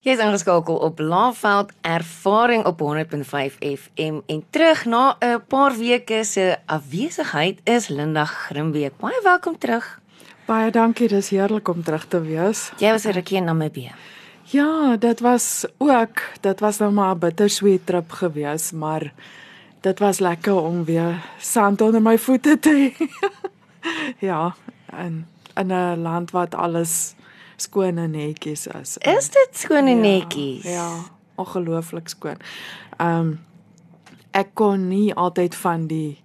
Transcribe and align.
Jy 0.00 0.14
is 0.16 0.20
ingeskakel 0.24 0.78
op 0.80 0.98
Laaveld 1.04 1.72
Ervaring 1.84 2.62
op 2.64 2.78
100.5 2.80 3.58
FM 3.60 4.22
en 4.32 4.44
terug 4.50 4.84
na 4.84 5.16
'n 5.20 5.42
paar 5.48 5.76
weke 5.76 6.24
se 6.24 6.56
afwesigheid 6.66 7.60
is 7.64 7.88
Linda 7.88 8.24
Grimbeek. 8.24 8.96
Baie 8.96 9.20
welkom 9.22 9.58
terug. 9.58 10.00
Baie 10.46 10.70
dankie, 10.70 11.08
dis 11.08 11.28
heerlik 11.28 11.68
om 11.68 11.82
terug 11.82 12.06
te 12.08 12.20
wees. 12.20 12.72
Jy 12.78 12.90
was 12.90 13.04
'n 13.04 13.10
rukkie 13.10 13.36
in 13.36 13.44
Namibië. 13.44 13.92
Ja, 14.42 14.96
dit 14.96 15.20
was 15.20 15.66
ook, 15.78 16.22
dit 16.40 16.60
was 16.60 16.78
nou 16.78 16.92
maar 16.92 17.14
'n 17.14 17.18
bittersweet 17.18 17.86
trip 17.86 18.10
gewees, 18.10 18.72
maar 18.72 19.12
dit 19.80 19.98
was 19.98 20.18
lekker 20.18 20.54
om 20.54 20.84
weer 20.84 21.22
sand 21.38 21.80
onder 21.80 22.02
my 22.02 22.18
voete 22.18 22.58
te 22.58 22.72
hê. 22.80 23.04
ja, 24.18 24.54
en 24.86 25.26
in 25.54 25.66
'n 25.72 26.02
land 26.02 26.30
wat 26.30 26.54
alles 26.54 27.14
skoon 27.60 27.98
en 27.98 28.10
netjies 28.10 28.66
is. 28.66 28.98
Is 28.98 29.30
dit 29.30 29.62
skoon 29.64 29.86
en 29.86 30.00
netjies? 30.00 30.64
Ja, 30.64 30.70
ja 30.70 30.90
ongelooflik 31.40 32.08
skoon. 32.08 32.36
Ehm 32.96 33.18
um, 33.18 33.38
ek 34.30 34.52
kon 34.54 34.84
nie 34.88 35.14
altyd 35.14 35.54
van 35.58 35.86
die 35.90 36.20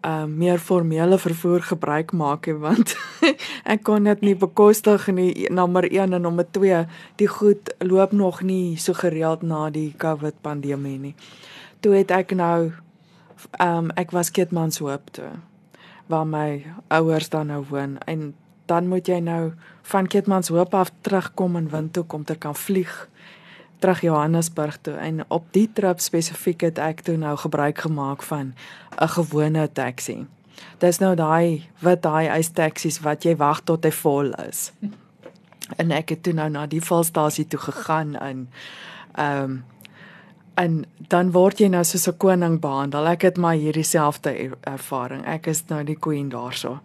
ehm 0.00 0.30
uh, 0.30 0.36
meer 0.40 0.58
formele 0.58 1.18
vervoer 1.18 1.62
gebruik 1.62 2.12
maak 2.12 2.46
nie 2.46 2.54
want 2.54 2.94
ek 3.74 3.82
kon 3.86 4.08
dit 4.08 4.20
nie 4.26 4.34
bekostig 4.34 5.06
nie 5.14 5.46
nommer 5.50 5.86
1 5.90 6.16
en 6.18 6.22
nommer 6.22 6.46
2 6.58 6.80
die 7.22 7.28
goed 7.28 7.70
loop 7.78 8.12
nog 8.12 8.42
nie 8.42 8.76
so 8.76 8.94
gereeld 8.94 9.42
na 9.42 9.70
die 9.70 9.92
COVID 9.98 10.40
pandemie 10.42 10.98
nie. 10.98 11.14
Toe 11.80 11.94
het 12.00 12.10
ek 12.10 12.34
nou 12.34 12.72
ehm 13.58 13.78
um, 13.78 13.90
ek 13.94 14.10
was 14.10 14.30
Keetmanshoop 14.30 15.12
toe 15.12 15.30
waar 16.08 16.26
my 16.26 16.64
ouers 16.88 17.28
dan 17.28 17.46
nou 17.52 17.64
woon 17.68 17.98
en 18.06 18.34
dan 18.68 18.88
moet 18.88 19.06
jy 19.08 19.18
nou 19.24 19.52
van 19.88 20.06
Keetmanshoop 20.06 20.74
af 20.74 20.90
terugkom 21.00 21.56
in 21.56 21.70
Windhoek 21.72 22.12
om 22.12 22.24
te 22.24 22.36
kan 22.36 22.56
vlieg 22.56 23.08
terug 23.78 24.00
Johannesburg 24.00 24.78
toe 24.82 24.94
en 24.94 25.22
op 25.28 25.46
die 25.54 25.68
trip 25.72 26.00
spesifiek 26.02 26.64
het 26.66 26.80
ek 26.82 27.04
toe 27.06 27.16
nou 27.16 27.36
gebruik 27.38 27.78
gemaak 27.86 28.22
van 28.22 28.54
'n 28.98 29.08
gewone 29.08 29.68
taxi. 29.72 30.26
Dis 30.78 30.98
nou 30.98 31.14
daai 31.14 31.68
wit 31.78 32.02
daai 32.02 32.38
ys 32.38 32.50
taksies 32.50 33.00
wat 33.00 33.22
jy 33.24 33.36
wag 33.36 33.60
tot 33.60 33.84
hy 33.84 33.90
vol 33.90 34.32
is. 34.48 34.72
En 35.76 35.90
ek 35.90 36.08
het 36.08 36.22
toe 36.22 36.32
nou 36.32 36.48
na 36.48 36.66
die 36.66 36.80
volstasie 36.80 37.46
toe 37.46 37.60
gegaan 37.60 38.14
in 38.14 38.48
ehm 39.14 39.42
um, 39.42 39.64
en 40.58 40.82
dan 41.08 41.30
word 41.32 41.60
jy 41.62 41.68
nou 41.70 41.84
soos 41.84 42.08
'n 42.08 42.16
koning 42.18 42.60
behandel. 42.60 43.06
Ek 43.06 43.22
het 43.22 43.36
maar 43.36 43.54
hierdie 43.54 43.84
selfde 43.84 44.50
ervaring. 44.60 45.24
Ek 45.26 45.46
is 45.46 45.64
nou 45.68 45.84
die 45.84 45.98
queen 45.98 46.28
daarso. 46.28 46.80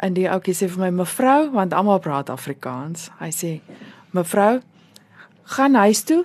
En 0.00 0.14
die 0.14 0.28
ouetjie 0.28 0.54
sê 0.54 0.68
vir 0.68 0.78
my 0.78 0.90
mevrou, 0.90 1.50
want 1.52 1.72
almal 1.72 1.98
praat 1.98 2.30
Afrikaans. 2.30 3.10
Hy 3.18 3.30
sê: 3.30 3.60
"Mevrou, 4.10 4.60
gaan 5.44 5.74
huis 5.74 6.02
toe. 6.02 6.24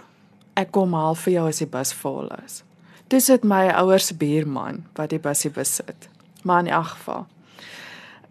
Ek 0.55 0.71
kom 0.71 0.93
haal 0.93 1.15
vir 1.15 1.33
jou 1.33 1.47
as 1.47 1.57
die 1.57 1.67
bus 1.67 1.93
vol 1.93 2.29
is." 2.45 2.63
Dis 3.07 3.25
dit 3.25 3.43
my 3.43 3.67
ouers 3.67 4.07
se 4.07 4.13
buurman 4.13 4.85
wat 4.95 5.09
die 5.09 5.19
busie 5.19 5.51
besit. 5.51 6.09
Maar 6.43 6.59
in 6.59 6.67
elk 6.67 6.85
geval. 6.87 7.27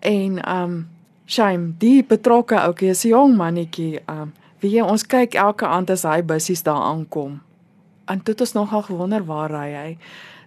En 0.01 0.57
um 0.57 0.89
shame, 1.27 1.75
die 1.79 2.03
betrokke 2.03 2.55
ouetjie 2.55 2.89
is 2.89 3.05
'n 3.05 3.09
jong 3.09 3.37
mannetjie. 3.37 4.01
Um 4.09 4.33
wie 4.61 4.85
ons 4.85 5.07
kyk 5.07 5.35
elke 5.35 5.67
aand 5.67 5.91
as 5.91 6.03
hy 6.03 6.23
bussies 6.23 6.63
daar 6.63 6.83
aankom 6.83 7.41
en 8.05 8.21
dit 8.25 8.41
is 8.41 8.53
nogal 8.53 8.83
gewonder 8.83 9.25
waar 9.25 9.51
ry 9.51 9.71
hy. 9.73 9.99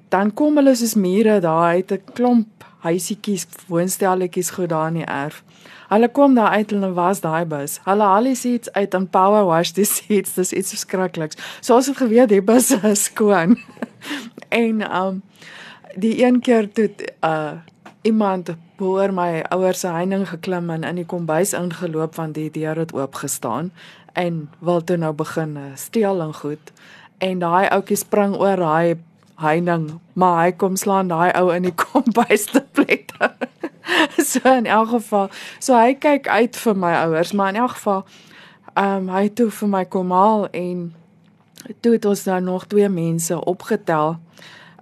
Dan 0.09 0.33
kom 0.33 0.55
hulle 0.55 0.75
soos 0.75 0.95
mure 0.95 1.39
daar 1.39 1.75
uit 1.75 1.91
'n 1.91 2.03
klomp 2.13 2.65
huisietjies, 2.85 3.47
woonstelletjies 3.67 4.49
goed 4.49 4.69
daar 4.69 4.87
in 4.87 5.01
die 5.01 5.05
erf. 5.05 5.43
Hulle 5.89 6.09
kom 6.09 6.35
daar 6.35 6.49
uit 6.49 6.71
en 6.71 6.93
was 6.93 7.21
daai 7.21 7.45
bus. 7.45 7.79
Hulle 7.85 8.03
haal 8.03 8.23
die 8.29 8.35
seats 8.35 8.71
uit 8.73 8.93
en 8.93 9.07
power 9.09 9.45
wash 9.45 9.71
die 9.71 9.85
seats. 9.95 10.33
Dis 10.33 10.53
iets 10.53 10.69
verskrikliks. 10.69 11.37
Soos 11.61 11.87
het 11.87 11.97
geweet 11.97 12.29
die 12.29 12.41
bus 12.41 12.71
is 12.93 13.03
skoon. 13.03 13.57
en 14.63 14.83
um 15.01 15.23
die 15.95 16.25
een 16.25 16.41
keer 16.41 16.71
toe 16.71 16.89
uh 17.21 17.51
iemand 18.05 18.51
boor 18.77 19.13
my 19.13 19.41
ouers 19.49 19.79
se 19.79 19.87
heining 19.87 20.27
geklim 20.29 20.69
en 20.69 20.83
in 20.83 20.99
die 20.99 21.05
kombuis 21.09 21.55
ingeloop 21.57 22.15
want 22.19 22.35
die 22.37 22.51
deur 22.53 22.77
het 22.77 22.93
oop 22.93 23.15
gestaan 23.15 23.71
en 24.13 24.49
wil 24.59 24.83
toe 24.83 24.97
nou 25.01 25.13
begin 25.13 25.57
steel 25.73 26.21
en 26.21 26.33
goed 26.33 26.71
en 27.17 27.39
daai 27.39 27.67
ouetjie 27.69 27.97
spring 27.97 28.35
oor 28.39 28.59
daai 28.59 28.95
heining, 29.41 29.99
maar 30.13 30.43
hy 30.43 30.51
kom 30.55 30.75
slaan 30.79 31.11
daai 31.11 31.31
ou 31.39 31.49
in 31.55 31.67
die 31.67 31.75
kombuis 31.85 32.47
te 32.51 32.63
pletter. 32.75 33.35
so 34.29 34.41
in 34.49 34.65
elk 34.65 34.89
geval, 34.89 35.29
so 35.59 35.75
hy 35.77 35.95
kyk 35.99 36.27
uit 36.27 36.57
vir 36.63 36.77
my 36.79 36.93
ouers, 37.05 37.33
maar 37.33 37.53
in 37.53 37.61
elk 37.63 37.77
geval 37.79 38.05
ehm 38.75 39.07
um, 39.07 39.09
hy 39.15 39.29
toe 39.31 39.47
vir 39.55 39.69
my 39.71 39.85
kom 39.87 40.09
haal 40.11 40.49
en 40.51 40.89
toe 41.79 41.93
het 41.93 42.05
ons 42.05 42.23
dan 42.27 42.43
nog 42.43 42.65
twee 42.67 42.89
mense 42.91 43.37
opgetel. 43.47 44.17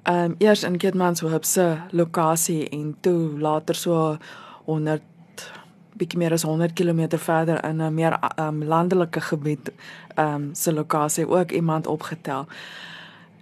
Ehm 0.04 0.32
um, 0.32 0.36
eers 0.42 0.64
in 0.64 0.78
Keetmanshoop 0.78 1.46
se 1.46 1.68
lokasie 1.92 2.70
en 2.70 2.96
toe 3.02 3.40
later 3.40 3.76
so 3.76 4.18
100 4.66 5.02
bietjie 5.98 6.20
meer 6.20 6.34
as 6.34 6.46
100 6.48 6.74
km 6.74 7.18
verder 7.18 7.64
in 7.66 7.81
'n 7.81 7.94
meer 7.94 8.20
um, 8.40 8.64
landelike 8.64 9.22
gebied 9.22 9.72
um, 10.18 10.50
se 10.54 10.74
lokasie 10.74 11.28
ook 11.28 11.52
iemand 11.52 11.88
opgetel. 11.88 12.48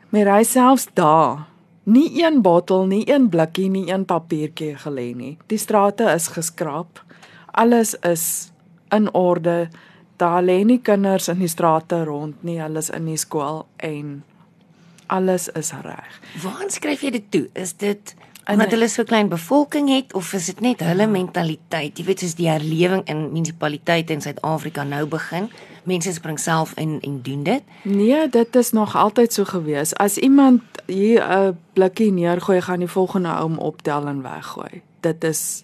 Maar 0.10 0.36
hy 0.36 0.44
selfs 0.44 0.88
daar 0.94 1.48
nie 1.84 2.24
een 2.24 2.42
bottel, 2.42 2.86
nie 2.86 3.10
een 3.10 3.30
blikkie, 3.30 3.70
nie 3.70 3.92
een 3.92 4.06
papiertjie 4.06 4.76
gelê 4.78 5.16
nie. 5.16 5.38
Die 5.48 5.58
strate 5.58 6.04
is 6.14 6.28
geskraap. 6.28 7.04
Alles 7.52 7.96
is 7.96 8.52
in 8.90 9.14
orde. 9.14 9.70
Daar 10.18 10.44
lê 10.44 10.64
nie 10.64 10.80
kinders 10.80 11.28
in 11.28 11.40
die 11.40 11.48
strate 11.48 12.04
rond 12.04 12.44
nie. 12.44 12.60
Hulle 12.62 12.80
is 12.80 12.90
in 12.90 13.06
die 13.06 13.18
skool 13.18 13.66
en 13.78 14.24
alles 15.08 15.50
is 15.50 15.72
reg. 15.84 16.20
Waar 16.44 16.70
skryf 16.72 17.02
jy 17.02 17.12
dit 17.18 17.32
toe? 17.32 17.48
Is 17.54 17.74
dit 17.74 18.16
omdat 18.52 18.72
hulle 18.72 18.88
so 18.88 19.04
klein 19.04 19.30
bevolking 19.32 19.90
het 19.90 20.14
of 20.14 20.34
is 20.34 20.46
dit 20.46 20.60
net 20.60 20.80
hulle 20.86 21.08
mentaliteit? 21.08 21.98
Jy 21.98 22.06
weet 22.06 22.24
soos 22.24 22.36
die 22.36 22.50
herlewing 22.50 23.04
in 23.12 23.30
munisipaliteite 23.32 24.14
in 24.14 24.22
Suid-Afrika 24.22 24.84
nou 24.84 25.06
begin. 25.10 25.50
Mense 25.90 26.14
spring 26.14 26.40
self 26.40 26.74
in 26.78 27.00
en 27.02 27.22
doen 27.26 27.44
dit? 27.44 27.64
Nee, 27.84 28.30
dit 28.30 28.56
is 28.56 28.72
nog 28.72 28.96
altyd 28.96 29.34
so 29.34 29.46
gewees. 29.46 29.96
As 29.96 30.18
iemand 30.18 30.62
hier 30.86 31.24
'n 31.24 31.58
blikkie 31.74 32.12
neergooi, 32.12 32.62
gaan 32.62 32.80
die 32.80 32.88
volgende 32.88 33.30
ou 33.30 33.42
hom 33.42 33.58
optel 33.58 34.08
en 34.08 34.22
weggooi. 34.22 34.82
Dit 35.00 35.24
is 35.24 35.64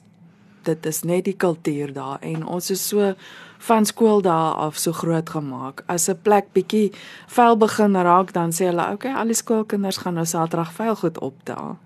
dit 0.64 0.86
is 0.86 1.04
net 1.04 1.24
die 1.24 1.36
kultuur 1.36 1.94
daar 1.94 2.20
en 2.20 2.46
ons 2.46 2.72
is 2.72 2.88
so 2.88 3.14
van 3.58 3.86
skool 3.86 4.22
daar 4.22 4.54
af 4.54 4.78
so 4.78 4.92
groot 4.92 5.30
gemaak. 5.30 5.84
As 5.86 6.10
'n 6.10 6.20
plek 6.22 6.46
bietjie 6.52 6.92
vuil 7.28 7.58
begin 7.58 7.96
raak, 7.96 8.34
dan 8.34 8.52
sê 8.52 8.66
hulle, 8.66 8.84
"Oké, 8.84 8.94
okay, 8.94 9.14
al 9.14 9.26
die 9.26 9.34
skoolkinders 9.34 9.98
gaan 9.98 10.14
nou 10.14 10.26
Saterdag 10.26 10.72
vuil 10.72 10.96
goed 10.96 11.20
optel." 11.20 11.78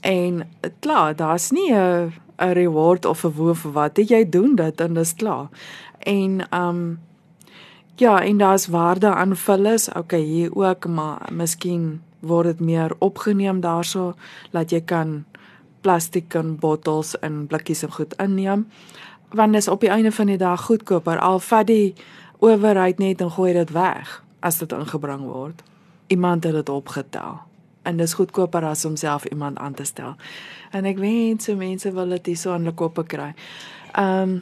En 0.00 0.48
klaar, 0.80 1.16
daar's 1.16 1.50
nie 1.50 1.72
'n 1.72 2.12
'n 2.38 2.52
reward 2.52 3.04
of 3.04 3.24
'n 3.24 3.32
woef 3.34 3.62
wat 3.62 3.96
jy 3.96 4.28
doen 4.28 4.54
dit 4.54 4.80
en 4.80 4.94
dis 4.94 5.14
klaar. 5.14 5.48
En 5.98 6.46
um 6.54 7.00
ja, 7.94 8.22
en 8.22 8.38
daar's 8.38 8.66
waarde 8.66 9.14
aan 9.14 9.36
vullis. 9.36 9.88
Okay, 9.92 10.20
hier 10.20 10.54
ook, 10.54 10.86
maar 10.86 11.28
miskien 11.32 12.02
word 12.18 12.46
dit 12.46 12.60
meer 12.60 12.94
opgeneem 12.98 13.60
daarso 13.60 14.14
dat 14.50 14.70
jy 14.70 14.80
kan 14.80 15.24
plastiek 15.80 16.34
en 16.34 16.56
bottels 16.58 17.18
en 17.18 17.46
blikkies 17.46 17.82
en 17.82 17.92
goed 17.92 18.14
inneem. 18.16 18.68
Want 19.30 19.52
dis 19.52 19.68
op 19.68 19.80
die 19.80 19.90
einde 19.90 20.12
van 20.12 20.26
die 20.26 20.36
dag 20.36 20.60
goedkoper 20.60 21.18
al 21.18 21.38
vat 21.38 21.66
die 21.66 21.94
owerheid 22.38 22.98
net 22.98 23.20
en 23.20 23.30
gooi 23.30 23.52
dit 23.52 23.70
weg 23.70 24.24
as 24.40 24.58
dit 24.58 24.72
ingebring 24.72 25.26
word. 25.26 25.62
Iemand 26.06 26.44
het 26.44 26.52
dit 26.52 26.68
opgetel 26.68 27.47
en 27.88 27.96
dis 27.96 28.14
goedkoper 28.18 28.66
as 28.68 28.84
om 28.84 28.96
self 28.96 29.24
iemand 29.32 29.58
aan 29.58 29.74
te 29.74 29.86
stel. 29.88 30.14
En 30.76 30.84
ek 30.88 31.00
weet 31.00 31.42
so 31.42 31.56
mense 31.56 31.92
wil 31.96 32.14
dit 32.16 32.32
hierso 32.32 32.52
aan 32.52 32.66
hulle 32.66 32.76
koppe 32.76 33.06
kry. 33.08 33.32
Ehm 33.96 34.22
um, 34.22 34.38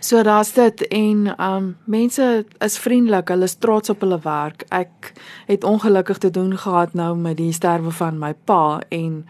so 0.00 0.22
daar's 0.24 0.52
dit 0.56 0.86
en 0.88 1.26
ehm 1.36 1.56
um, 1.56 1.76
mense 1.84 2.44
is 2.58 2.78
vriendelik, 2.78 3.28
hulle 3.28 3.44
is 3.44 3.58
trots 3.60 3.90
op 3.90 4.00
hulle 4.00 4.20
werk. 4.24 4.64
Ek 4.68 5.12
het 5.46 5.64
ongelukkig 5.64 6.18
te 6.18 6.30
doen 6.30 6.56
gehad 6.58 6.94
nou 6.94 7.16
met 7.16 7.36
die 7.36 7.52
sterwe 7.52 7.90
van 7.90 8.18
my 8.18 8.32
pa 8.44 8.80
en 8.88 9.24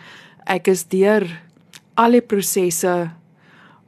ek 0.47 0.71
is 0.71 0.87
deur 0.89 1.27
al 1.95 2.17
die 2.17 2.23
prosesse 2.23 3.11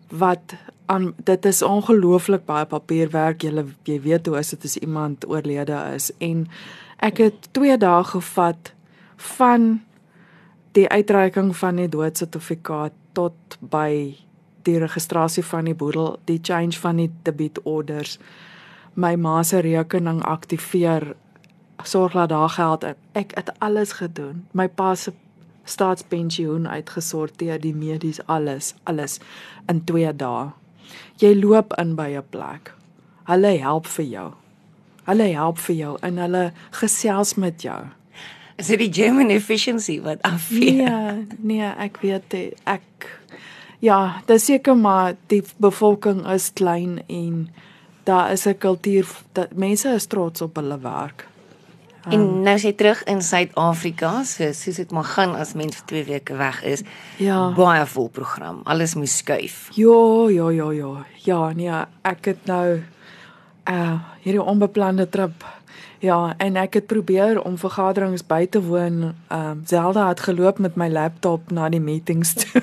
wat 0.09 0.57
aan 0.87 1.13
dit 1.25 1.45
is 1.49 1.63
ongelooflik 1.63 2.45
baie 2.45 2.67
papierwerk. 2.67 3.43
Jy 3.43 3.65
jy 3.89 4.01
weet 4.03 4.27
hoe 4.27 4.39
is 4.39 4.51
dit 4.51 4.65
as 4.65 4.77
iemand 4.77 5.29
oorlede 5.29 5.79
is 5.95 6.11
en 6.19 6.47
ek 7.03 7.19
het 7.19 7.49
2 7.57 7.79
dae 7.79 8.05
gevat 8.05 8.73
van 9.37 9.83
die 10.73 10.89
uitreiking 10.89 11.53
van 11.57 11.77
die 11.77 11.89
doodsertifikaat 11.89 12.93
tot 13.13 13.59
by 13.61 14.17
die 14.67 14.79
registrasie 14.79 15.45
van 15.45 15.69
die 15.69 15.75
boedel, 15.75 16.17
die 16.25 16.39
change 16.43 16.79
van 16.81 17.01
die 17.03 17.11
debit 17.27 17.61
orders, 17.69 18.19
my 18.95 19.15
ma 19.17 19.43
se 19.43 19.61
rekening 19.65 20.23
aktiveer, 20.29 21.15
sorg 21.83 22.13
dat 22.13 22.29
daar 22.29 22.49
geld 22.49 22.85
in. 22.85 22.99
Ek 23.19 23.35
het 23.37 23.51
alles 23.59 23.97
gedoen. 23.99 24.45
My 24.53 24.69
pa 24.69 24.95
se 24.95 25.13
staatspensioen 25.65 26.69
uitgesorteer, 26.69 27.61
die 27.61 27.75
medies 27.75 28.21
alles, 28.27 28.75
alles 28.85 29.19
in 29.71 29.85
2 29.85 30.13
dae. 30.17 30.51
Jy 31.23 31.35
loop 31.39 31.75
in 31.79 31.95
by 31.97 32.11
'n 32.17 32.25
plek. 32.31 32.75
Hulle 33.25 33.59
help 33.59 33.87
vir 33.87 34.05
jou. 34.05 34.33
Hulle 35.05 35.35
help 35.35 35.59
vir 35.59 35.77
jou 35.77 35.97
en 36.03 36.19
hulle 36.19 36.53
gesels 36.71 37.35
met 37.35 37.63
jou. 37.63 37.87
Is 38.63 38.71
dit 38.71 38.79
die 38.79 38.93
German 38.95 39.33
efficiency 39.35 39.97
wat 40.05 40.23
afvee? 40.23 40.85
Nee, 40.87 41.27
nee, 41.43 41.73
ek 41.83 41.99
weet 42.05 42.29
dit. 42.31 42.61
Ek 42.71 43.09
ja, 43.83 44.23
dit 44.29 44.39
seker 44.39 44.79
maar 44.79 45.17
die 45.33 45.43
bevolking 45.59 46.23
is 46.31 46.53
klein 46.55 47.01
en 47.11 47.49
daar 48.07 48.31
is 48.31 48.47
'n 48.47 48.59
kultuur 48.59 49.07
dat 49.33 49.55
mense 49.55 49.89
is 49.89 50.07
trots 50.07 50.41
op 50.43 50.57
hulle 50.57 50.79
werk. 50.79 51.27
Um, 52.07 52.13
en 52.13 52.43
nou 52.43 52.59
sy 52.59 52.73
terug 52.73 53.03
in 53.07 53.21
Suid-Afrika, 53.23 54.25
so 54.25 54.53
soos 54.53 54.77
dit 54.77 54.91
maar 54.91 55.05
gaan 55.05 55.35
as 55.35 55.53
mens 55.55 55.77
vir 55.77 55.87
2 55.87 56.05
weke 56.05 56.37
weg 56.37 56.63
is. 56.63 56.83
Ja. 57.17 57.53
Baie 57.55 57.87
vol 57.87 58.09
program. 58.09 58.61
Alles 58.65 58.95
moet 58.95 59.09
skuif. 59.09 59.69
Ja, 59.75 60.29
ja, 60.31 60.51
ja, 60.51 60.71
ja. 60.71 61.07
Ja, 61.23 61.53
nee, 61.53 61.85
ek 62.03 62.25
het 62.25 62.47
nou 62.47 62.83
uh 63.71 63.99
hierdie 64.23 64.43
onbeplande 64.43 65.09
trip. 65.09 65.45
Ja, 66.03 66.35
en 66.37 66.57
ek 66.59 66.75
het 66.75 66.87
probeer 66.91 67.39
om 67.47 67.55
vergaderings 67.59 68.25
by 68.27 68.47
te 68.51 68.59
woon. 68.63 69.13
Ehm 69.31 69.51
um, 69.51 69.61
Zelda 69.71 70.09
het 70.09 70.21
geloop 70.21 70.59
met 70.59 70.75
my 70.75 70.89
laptop 70.91 71.51
na 71.51 71.69
die 71.71 71.81
meetings 71.81 72.33
toe. 72.35 72.63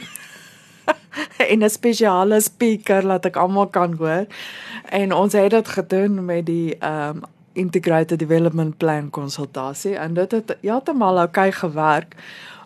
en 1.52 1.64
'n 1.64 1.70
spesiale 1.70 2.42
speaker 2.42 3.06
laat 3.06 3.26
ek 3.26 3.40
almal 3.40 3.68
kan 3.68 3.96
hoor. 3.96 4.26
En 4.90 5.14
ons 5.14 5.34
het 5.34 5.52
dit 5.52 5.68
gedoen 5.68 6.26
met 6.26 6.46
die 6.46 6.76
ehm 6.78 7.16
um, 7.16 7.24
integrated 7.54 8.20
development 8.20 8.78
plan 8.78 9.10
konsultasie 9.10 9.96
en 9.96 10.14
dit 10.14 10.32
het 10.32 10.58
heeltemal 10.62 11.20
oukei 11.20 11.48
okay 11.48 11.52
gewerk. 11.52 12.16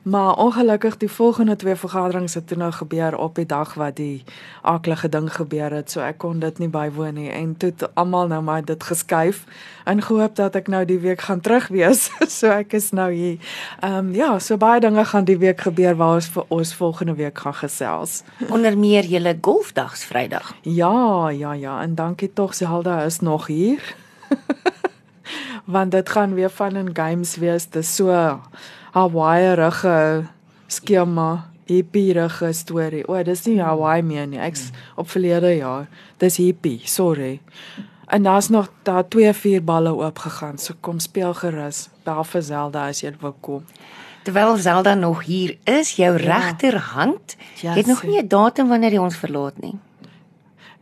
Maar 0.03 0.35
ongelukkig 0.35 0.97
die 0.97 1.11
volgende 1.11 1.55
twee 1.55 1.75
vergaderings 1.75 2.33
het 2.33 2.47
toe 2.47 2.57
nou 2.57 2.71
gebeur 2.71 3.17
op 3.17 3.35
die 3.35 3.45
dag 3.45 3.73
wat 3.73 3.95
die 3.95 4.23
aaklige 4.61 5.09
ding 5.09 5.29
gebeur 5.35 5.71
het, 5.71 5.91
so 5.91 6.03
ek 6.03 6.17
kon 6.17 6.41
dit 6.43 6.57
nie 6.59 6.67
bywoon 6.67 7.15
nie 7.15 7.29
en 7.31 7.53
toe 7.57 7.71
almal 7.93 8.27
nou 8.27 8.41
maar 8.43 8.65
dit 8.65 8.83
geskuif 8.83 9.45
en 9.87 10.03
gehoop 10.03 10.35
dat 10.35 10.55
ek 10.59 10.67
nou 10.67 10.83
die 10.85 10.99
week 10.99 11.23
gaan 11.23 11.39
terug 11.39 11.69
wees. 11.71 12.09
so 12.37 12.51
ek 12.51 12.75
is 12.75 12.91
nou 12.91 13.07
hier. 13.13 13.39
Ehm 13.79 13.95
um, 13.95 14.11
ja, 14.15 14.39
so 14.39 14.59
baie 14.59 14.83
dinge 14.83 15.05
gaan 15.05 15.23
die 15.23 15.37
week 15.39 15.63
gebeur 15.63 15.95
waar 15.95 16.19
ons 16.19 16.27
vir 16.35 16.45
ons 16.51 16.75
volgende 16.75 17.15
week 17.15 17.39
gaan 17.39 17.55
gesels. 17.63 18.23
Onder 18.49 18.77
meer 18.77 19.07
julle 19.07 19.37
golfdags 19.41 20.03
Vrydag. 20.03 20.53
Ja, 20.61 21.29
ja, 21.29 21.53
ja, 21.53 21.81
en 21.81 21.95
dankie 21.95 22.33
tog 22.33 22.55
Zelda 22.55 23.03
is 23.03 23.19
nog 23.19 23.47
hier. 23.47 23.95
Want 25.73 25.91
dit 25.91 26.09
gaan 26.09 26.33
weer 26.33 26.49
van 26.49 26.75
in 26.75 26.95
games 26.95 27.35
wees. 27.35 27.69
Dit 27.69 27.83
is 27.83 27.95
so 27.95 28.11
Hawaii-rige 28.93 30.27
skema, 30.67 31.47
hippie-rige 31.69 32.51
storie. 32.53 33.03
O, 33.09 33.17
dis 33.25 33.45
nie 33.47 33.59
Hawaii 33.61 34.03
meer 34.05 34.27
nie. 34.29 34.41
Ek's 34.41 34.69
op 34.95 35.09
verlede 35.09 35.55
jaar. 35.57 35.87
Dis 36.21 36.37
hippie, 36.37 36.79
sorry. 36.85 37.39
En 38.13 38.23
daar's 38.23 38.49
nog 38.53 38.69
daar 38.85 39.07
twee 39.07 39.33
vier 39.33 39.63
balle 39.63 39.93
oop 39.95 40.19
gegaan. 40.19 40.57
So 40.57 40.73
kom 40.79 40.99
speel 40.99 41.33
gerus. 41.33 41.87
Bel 42.05 42.23
vir 42.23 42.41
Zelda 42.41 42.87
as 42.91 43.01
jy 43.01 43.15
wil 43.21 43.35
kom. 43.41 43.63
Terwyl 44.23 44.55
Zelda 44.57 44.93
nog 44.95 45.23
hier 45.23 45.57
is, 45.63 45.95
jou 45.95 46.17
ja. 46.17 46.37
regterhand, 46.37 47.35
yes. 47.61 47.75
het 47.75 47.85
nog 47.85 48.03
nie 48.03 48.21
'n 48.21 48.27
datum 48.27 48.67
wanneer 48.67 48.91
jy 48.91 48.99
ons 48.99 49.17
verlaat 49.17 49.57
nie. 49.61 49.75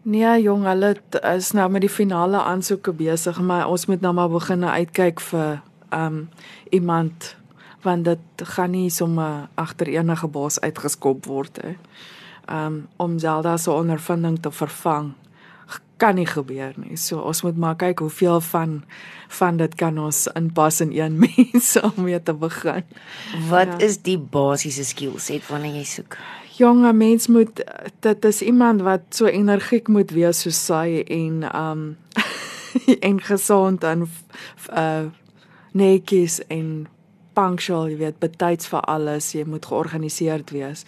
Nee, 0.02 0.42
jong, 0.42 0.66
hulle 0.66 0.96
is 1.36 1.52
nou 1.52 1.70
met 1.70 1.82
die 1.82 1.90
finale 1.90 2.38
aansoeke 2.38 2.92
besig, 2.92 3.42
maar 3.42 3.68
ons 3.68 3.86
moet 3.86 4.02
nou 4.02 4.14
maar 4.14 4.30
begin 4.30 4.66
uitkyk 4.66 5.20
vir 5.20 5.62
um 5.90 6.30
iemand 6.70 7.36
want 7.82 8.06
dit 8.06 8.46
gaan 8.56 8.72
nie 8.72 8.90
sommer 8.90 9.48
agter 9.56 9.88
enige 9.88 10.28
bos 10.28 10.60
uitgeskop 10.60 11.26
word 11.26 11.62
hè. 11.62 11.76
Um 12.52 12.88
om 12.98 13.20
Zelda 13.20 13.58
se 13.58 13.72
ondervinding 13.72 14.40
te 14.42 14.52
vervang 14.52 15.14
kan 16.02 16.18
nie 16.18 16.26
gebeur 16.26 16.74
nie. 16.82 16.98
So 16.98 17.22
ons 17.30 17.44
moet 17.46 17.58
maar 17.62 17.78
kyk 17.80 18.02
hoeveel 18.02 18.42
van 18.50 18.82
van 19.32 19.58
dit 19.62 19.76
kan 19.80 20.00
ons 20.02 20.26
inpas 20.36 20.82
in 20.84 20.92
een 20.98 21.18
mens 21.26 21.76
om 21.80 22.04
mee 22.04 22.20
te 22.24 22.34
begin. 22.34 22.84
Wat 23.50 23.70
ja. 23.78 23.78
is 23.88 24.00
die 24.08 24.18
basiese 24.18 24.86
skillset 24.88 25.46
wanneer 25.52 25.78
jy 25.80 25.86
soek? 25.88 26.18
Jonge 26.58 26.92
mens 26.94 27.30
moet 27.32 27.62
dit 28.06 28.26
is 28.26 28.42
iemand 28.42 28.84
wat 28.86 29.06
so 29.16 29.30
energiek 29.30 29.88
moet 29.88 30.12
wees 30.12 30.42
soos 30.44 30.60
sy 30.66 31.04
en 31.06 31.46
um 31.54 31.86
en 33.10 33.22
gesond 33.22 33.84
en 33.88 34.08
uh 34.74 35.08
netjies 35.72 36.42
en 36.52 36.90
punctual, 37.34 37.90
jy 37.92 37.98
weet, 37.98 38.20
betyds 38.20 38.70
vir 38.72 38.86
alles, 38.92 39.32
jy 39.36 39.46
moet 39.48 39.66
georganiseerd 39.66 40.54
wees. 40.56 40.86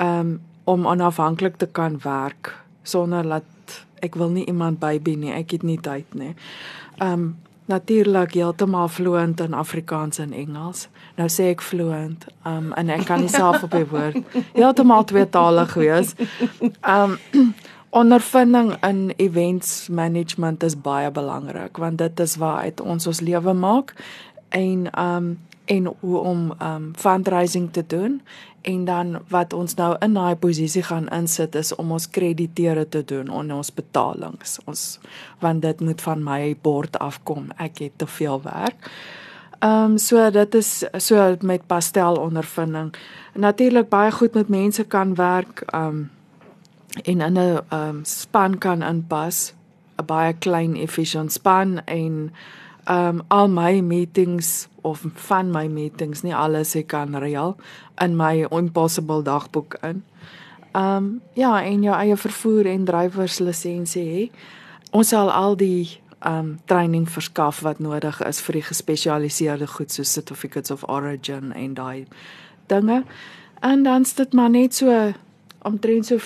Um 0.00 0.40
om 0.64 0.86
onafhanklik 0.88 1.58
te 1.60 1.66
kan 1.66 1.98
werk 2.00 2.54
sonder 2.88 3.26
dat 3.28 3.74
ek 4.00 4.14
wil 4.16 4.30
nie 4.32 4.46
iemand 4.48 4.78
bybie 4.80 5.16
nie, 5.20 5.32
ek 5.36 5.50
het 5.58 5.62
nie 5.62 5.76
tyd 5.80 6.14
nie. 6.16 6.32
Um 7.04 7.34
natuurlik 7.68 8.32
heeltemal 8.36 8.88
fluent 8.88 9.40
in 9.40 9.54
Afrikaans 9.56 10.18
en 10.20 10.32
Engels. 10.32 10.88
Nou 11.16 11.28
sê 11.32 11.50
ek 11.52 11.62
fluent, 11.64 12.26
um 12.48 12.72
en 12.76 12.90
ek 12.92 13.06
kan 13.08 13.20
nie 13.20 13.32
self 13.32 13.62
op 13.64 13.76
die 13.76 13.86
woord 13.88 14.20
heeltemal 14.60 15.04
tweetalig 15.04 15.76
wees. 15.80 16.14
Um 16.80 17.18
ondervinding 17.94 18.74
in 18.82 19.12
events 19.16 19.88
management 19.88 20.62
is 20.62 20.74
baie 20.74 21.10
belangrik 21.10 21.76
want 21.78 21.98
dit 21.98 22.20
is 22.20 22.36
waar 22.42 22.64
uit 22.66 22.80
ons 22.80 23.06
ons 23.06 23.20
lewe 23.20 23.52
maak 23.54 23.94
en 24.48 24.88
um 24.98 25.28
en 25.64 25.94
hoe 26.00 26.18
om 26.18 26.52
um 26.62 26.92
fundraising 26.96 27.72
te 27.72 27.84
doen 27.86 28.22
en 28.62 28.84
dan 28.84 29.18
wat 29.28 29.52
ons 29.52 29.74
nou 29.74 29.96
in 30.00 30.14
daai 30.14 30.36
posisie 30.36 30.82
gaan 30.82 31.08
insit 31.08 31.54
is 31.54 31.74
om 31.74 31.92
ons 31.92 32.10
krediteure 32.10 32.88
te 32.88 33.04
doen 33.04 33.28
en 33.32 33.52
ons 33.52 33.74
betalings 33.74 34.58
ons 34.64 34.84
want 35.40 35.62
dit 35.62 35.80
moet 35.80 36.00
van 36.00 36.24
my 36.24 36.56
bord 36.62 36.98
afkom 36.98 37.50
ek 37.56 37.78
het 37.78 37.98
te 37.98 38.06
veel 38.06 38.40
werk. 38.42 38.90
Ehm 39.64 39.92
um, 39.92 39.98
so 39.98 40.30
dit 40.30 40.54
is 40.54 40.84
so 40.96 41.36
met 41.40 41.66
pastel 41.66 42.16
ondervinding. 42.16 42.94
Natuurlik 43.34 43.88
baie 43.88 44.10
goed 44.12 44.34
met 44.34 44.48
mense 44.48 44.84
kan 44.84 45.14
werk 45.14 45.62
ehm 45.66 45.86
um, 45.86 46.10
en 47.02 47.20
in 47.20 47.32
'n 47.32 47.36
ehm 47.36 47.72
um, 47.72 48.04
span 48.04 48.58
kan 48.58 48.82
inpas 48.82 49.54
'n 49.98 50.04
baie 50.06 50.32
klein 50.32 50.76
efficient 50.76 51.32
span 51.32 51.84
en 51.84 52.32
um, 52.88 53.22
al 53.28 53.48
my 53.48 53.80
meetings 53.80 54.68
of 54.82 55.04
van 55.14 55.50
my 55.50 55.66
meetings, 55.68 56.22
nie 56.22 56.34
alles 56.34 56.74
ek 56.76 56.90
kan 56.92 57.16
reël 57.16 57.56
in 58.02 58.16
my 58.16 58.46
impossible 58.50 59.22
dagboek 59.22 59.78
in. 59.82 60.02
Um, 60.74 61.20
ja, 61.38 61.62
en 61.62 61.82
jou 61.82 61.94
eie 61.94 62.16
vervoer 62.18 62.66
en 62.66 62.84
drywerslisensie 62.84 64.04
hê. 64.04 64.24
Ons 64.90 65.12
sal 65.14 65.30
al 65.30 65.56
die 65.56 66.00
um, 66.26 66.58
training 66.66 67.06
verskaf 67.10 67.62
wat 67.64 67.78
nodig 67.78 68.20
is 68.26 68.42
vir 68.42 68.58
die 68.58 68.66
gespesialiseerde 68.68 69.68
goed 69.76 69.94
so 69.94 70.02
certificates 70.02 70.74
of 70.74 70.84
origin 70.88 71.52
en 71.54 71.74
daai 71.78 72.06
dinge. 72.72 73.04
En 73.62 73.82
dan 73.86 74.04
sit 74.04 74.34
maar 74.34 74.50
net 74.50 74.74
so 74.74 75.12
omtrent 75.64 76.06
so 76.06 76.18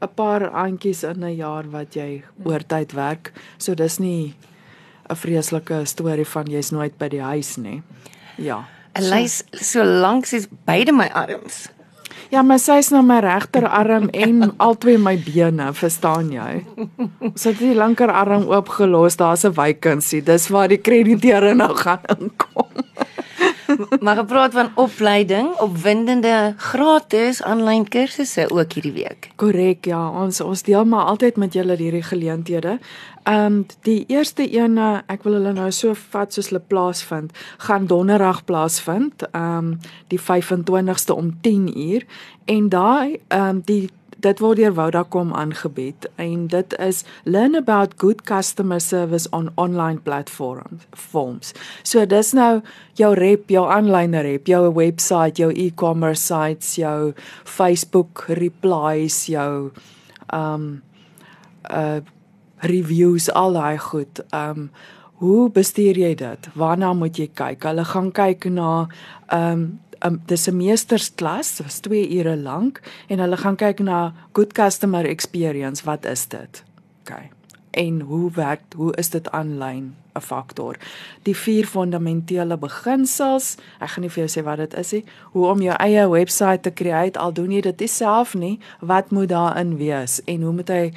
'n 0.00 0.08
paar 0.14 0.50
aandjies 0.50 1.02
in 1.02 1.24
'n 1.24 1.36
jaar 1.36 1.70
wat 1.70 1.94
jy 1.94 2.24
oortyd 2.44 2.92
werk. 2.92 3.32
So 3.58 3.74
dis 3.74 3.98
nie 3.98 4.34
'n 5.10 5.16
vreeslike 5.16 5.84
storie 5.84 6.26
van 6.26 6.46
jy's 6.46 6.70
nooit 6.70 6.98
by 6.98 7.08
die 7.08 7.22
huis 7.22 7.56
nie. 7.56 7.82
Ja. 8.36 8.64
Elys 8.92 9.42
so, 9.52 9.64
so 9.64 9.84
lank 9.84 10.26
soos 10.26 10.46
beide 10.64 10.92
my 10.92 11.10
arms. 11.14 11.68
Ja, 12.30 12.42
maar 12.46 12.60
sy's 12.62 12.92
nou 12.94 13.02
my 13.02 13.18
regterarm 13.24 14.08
en 14.24 14.52
albei 14.62 14.96
my 14.98 15.16
bene, 15.18 15.72
verstaan 15.74 16.30
jy? 16.30 16.60
Sy 17.34 17.50
het 17.50 17.58
die 17.58 17.74
linkerarm 17.74 18.46
oopgelos, 18.50 19.18
daar's 19.18 19.44
'n 19.44 19.54
wykensie. 19.56 20.22
Dis 20.22 20.48
waar 20.48 20.68
die 20.68 20.78
krediteure 20.78 21.54
nou 21.54 21.74
gaan 21.74 22.06
inkom. 22.18 22.69
maar 24.04 24.16
gepraat 24.16 24.52
van 24.52 24.70
opleiding, 24.74 25.52
opwindende 25.58 26.54
gratis 26.56 27.42
aanlyn 27.42 27.88
kursusse 27.88 28.50
ook 28.50 28.72
hierdie 28.72 28.92
week. 28.92 29.30
Korrek, 29.36 29.84
ja, 29.84 30.00
ons 30.10 30.40
ons 30.40 30.62
deel 30.62 30.84
maar 30.84 31.04
altyd 31.12 31.36
met 31.36 31.52
julle 31.52 31.76
hierdie 31.76 32.02
geleenthede. 32.02 32.78
Ehm 33.22 33.46
um, 33.46 33.66
die 33.82 34.04
eerste 34.08 34.46
een, 34.48 34.78
ek 35.06 35.22
wil 35.22 35.36
hulle 35.38 35.52
nou 35.52 35.70
so 35.70 35.94
vat 36.10 36.32
soos 36.32 36.48
hulle 36.50 36.62
plaasvind, 36.66 37.32
gaan 37.66 37.86
donderdag 37.86 38.44
plaasvind, 38.44 39.26
ehm 39.30 39.56
um, 39.56 39.78
die 40.08 40.20
25ste 40.20 41.14
om 41.14 41.34
10uur 41.46 42.06
en 42.44 42.68
daai 42.68 43.20
ehm 43.28 43.48
um, 43.48 43.62
die 43.64 43.90
dit 44.20 44.40
word 44.42 44.60
deur 44.60 44.74
Vodacom 44.76 45.32
aangebied 45.36 46.08
en 46.20 46.46
dit 46.52 46.76
is 46.78 47.02
learn 47.24 47.56
about 47.58 47.96
good 47.96 48.22
customer 48.28 48.80
service 48.80 49.28
on 49.30 49.50
online 49.54 50.00
platforms 50.04 50.86
forms. 50.90 51.52
So 51.82 52.04
dis 52.06 52.32
nou 52.36 52.60
jou 52.98 53.14
rep, 53.14 53.48
jou 53.50 53.64
aanlyn 53.70 54.14
rep, 54.22 54.48
jou 54.50 54.62
webwerf, 54.68 55.36
jou 55.38 55.50
e-commerce 55.52 56.22
sites, 56.22 56.74
jou 56.80 57.12
Facebook 57.44 58.26
replies, 58.40 59.26
jou 59.30 59.70
um 60.34 60.82
uh 61.70 62.00
reviews 62.60 63.30
al 63.32 63.54
daai 63.56 63.78
goed. 63.80 64.20
Um 64.36 64.70
hoe 65.20 65.50
bestuur 65.52 65.96
jy 65.96 66.14
dit? 66.16 66.48
Waarna 66.56 66.92
moet 66.96 67.16
jy 67.16 67.30
kyk? 67.32 67.64
Hulle 67.64 67.84
gaan 67.84 68.10
kyk 68.12 68.44
na 68.52 68.86
um 69.32 69.80
um, 70.04 70.22
dis 70.26 70.48
'n 70.48 70.56
meestersklas, 70.56 71.60
was 71.62 71.80
2 71.80 72.08
ure 72.18 72.36
lank 72.36 72.80
en 73.08 73.18
hulle 73.18 73.36
gaan 73.36 73.56
kyk 73.56 73.80
na 73.80 74.12
good 74.32 74.52
customer 74.52 75.04
experience, 75.04 75.84
wat 75.84 76.04
is 76.04 76.26
dit? 76.28 76.64
OK. 77.00 77.30
en 77.70 78.00
hoe 78.00 78.30
werk 78.34 78.60
hoe 78.76 78.94
is 78.96 79.10
dit 79.10 79.30
aanlyn 79.30 79.94
'n 80.14 80.20
faktor. 80.20 80.76
Die 81.22 81.36
vier 81.36 81.66
fundamentele 81.66 82.56
beginsels, 82.56 83.56
ek 83.80 83.88
gaan 83.88 84.02
nie 84.02 84.10
vir 84.10 84.26
jou 84.26 84.40
sê 84.40 84.44
wat 84.44 84.56
dit 84.56 84.74
is 84.74 84.92
nie, 84.92 85.04
hoe 85.32 85.46
om 85.46 85.60
jou 85.60 85.76
eie 85.78 86.08
webwerf 86.08 86.60
te 86.60 86.72
create 86.72 87.18
al 87.18 87.32
doen 87.32 87.50
jy 87.50 87.60
dit 87.60 87.90
self 87.90 88.34
nie, 88.34 88.58
wat 88.80 89.10
moet 89.10 89.28
daarin 89.28 89.76
wees 89.76 90.20
en 90.24 90.42
hoe 90.42 90.52
moet 90.52 90.68
hy 90.68 90.92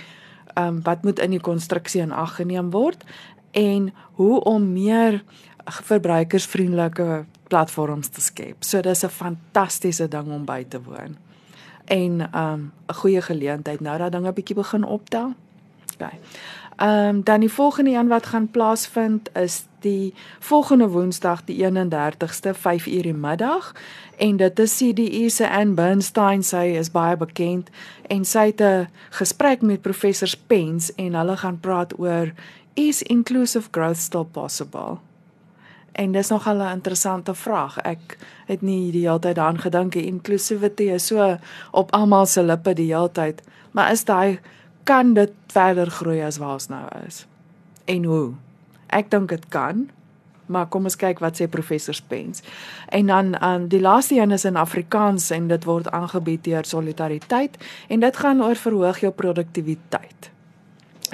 ehm 0.55 0.67
um, 0.67 0.81
wat 0.83 1.03
moet 1.03 1.19
in 1.19 1.31
die 1.31 1.39
konstruksie 1.39 2.01
in 2.01 2.11
ag 2.11 2.35
geneem 2.35 2.71
word 2.71 3.03
en 3.53 3.93
hoe 4.11 4.39
om 4.43 4.71
meer 4.73 5.23
verbruikersvriendelike 5.65 7.25
platforms 7.47 8.07
te 8.07 8.21
skep. 8.21 8.63
So 8.63 8.81
dis 8.81 9.03
'n 9.03 9.09
fantastiese 9.09 10.07
ding 10.07 10.31
om 10.31 10.45
by 10.45 10.65
te 10.67 10.81
woon. 10.81 11.17
En 11.85 12.29
um 12.35 12.71
'n 12.87 12.93
goeie 12.93 13.21
geleentheid 13.21 13.79
nou 13.79 13.97
dat 13.97 14.11
dinge 14.11 14.33
bietjie 14.33 14.55
begin 14.55 14.83
optel. 14.83 15.33
OK. 15.93 16.11
Um 16.81 17.23
dan 17.23 17.39
die 17.39 17.51
volgende 17.51 17.91
een 17.91 18.07
wat 18.07 18.25
gaan 18.25 18.51
plaasvind 18.51 19.29
is 19.33 19.65
die 19.79 20.13
volgende 20.39 20.87
Woensdag 20.87 21.43
die 21.43 21.65
31ste 21.65 22.53
5:00 22.53 23.01
die 23.01 23.13
middag 23.13 23.75
en 24.17 24.37
dit 24.37 24.59
is 24.59 24.77
CDE 24.77 25.29
se 25.29 25.49
Ann 25.49 25.75
Bernstein 25.75 26.43
sy 26.43 26.75
is 26.79 26.91
baie 26.91 27.17
bekend 27.17 27.69
en 28.07 28.25
sy 28.25 28.45
het 28.45 28.61
'n 28.61 28.87
gesprek 29.09 29.61
met 29.61 29.81
professor 29.81 30.27
Spence 30.27 30.93
en 30.95 31.13
hulle 31.13 31.37
gaan 31.37 31.59
praat 31.59 31.99
oor 31.99 32.33
is 32.73 33.03
inclusive 33.03 33.67
growth 33.71 33.97
still 33.97 34.23
possible? 34.23 34.97
En 35.91 36.11
dis 36.11 36.27
nog 36.27 36.47
'n 36.47 36.61
interessante 36.61 37.33
vraag. 37.33 37.77
Ek 37.77 38.17
het 38.45 38.61
nie 38.61 38.91
die 38.91 39.07
hele 39.07 39.19
tyd 39.19 39.35
daaraan 39.35 39.59
gedink 39.59 39.95
nie. 39.95 40.05
Inclusivity 40.05 40.83
is 40.83 41.05
so 41.05 41.37
op 41.71 41.91
almal 41.91 42.25
se 42.25 42.43
lippe 42.43 42.73
die 42.73 42.95
hele 42.95 43.11
tyd, 43.11 43.41
maar 43.71 43.91
is 43.91 44.03
daai 44.03 44.39
kan 44.83 45.13
dit 45.13 45.31
verder 45.47 45.89
groei 45.89 46.23
as 46.23 46.37
waar 46.37 46.53
ons 46.53 46.67
nou 46.67 46.87
is? 47.07 47.25
En 47.85 48.03
hoe? 48.03 48.33
Ek 48.87 49.11
dink 49.11 49.29
dit 49.29 49.47
kan. 49.47 49.89
Maar 50.45 50.65
kom 50.65 50.83
ons 50.83 50.95
kyk 50.95 51.19
wat 51.19 51.39
sê 51.39 51.47
professor 51.47 51.93
Spence. 51.93 52.43
En 52.89 53.05
dan 53.05 53.39
aan 53.39 53.61
um, 53.61 53.67
die 53.67 53.81
laaste 53.81 54.15
een 54.15 54.31
is 54.31 54.45
in 54.45 54.55
Afrikaans 54.55 55.29
en 55.29 55.47
dit 55.47 55.63
word 55.63 55.91
aangebied 55.91 56.43
deur 56.43 56.65
Solidariteit 56.65 57.57
en 57.87 57.99
dit 57.99 58.17
gaan 58.17 58.43
oor 58.43 58.55
verhoog 58.55 58.99
jou 58.99 59.11
produktiwiteit 59.11 60.32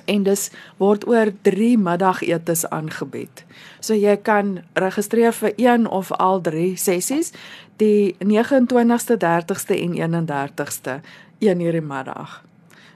en 0.09 0.25
dis 0.25 0.49
word 0.81 1.05
oor 1.07 1.31
3 1.47 1.77
middagetes 1.77 2.65
aangebied. 2.73 3.45
So 3.79 3.93
jy 3.93 4.17
kan 4.25 4.59
registreer 4.73 5.33
vir 5.33 5.53
een 5.57 5.87
of 5.87 6.11
al 6.17 6.41
3 6.41 6.75
sessies, 6.77 7.31
die 7.77 8.15
29ste, 8.19 9.19
30ste 9.21 9.77
en 9.77 9.95
31ste, 9.95 10.99
1 11.39 11.61
uur 11.61 11.79
die 11.79 11.85
middag. 11.85 12.41